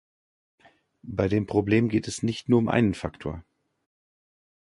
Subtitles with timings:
[1.03, 3.43] Bei dem Problem geht es nicht nur um einen Faktor.